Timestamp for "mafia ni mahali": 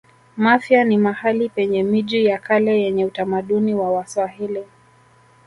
0.37-1.49